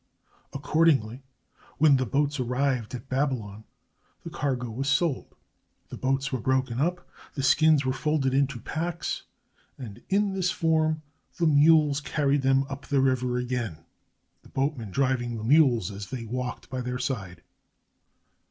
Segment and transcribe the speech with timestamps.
[0.51, 1.21] Ac cordingly,
[1.77, 3.65] when the boats arrived at Babylon,
[4.23, 5.35] the cargo was sold,
[5.89, 9.25] the boats were broken up, the skins were folded into packs,
[9.77, 11.03] and in this form
[11.37, 13.85] the mules carried them up the river again,
[14.41, 17.43] the boatmen driving the mules as they walked by their side.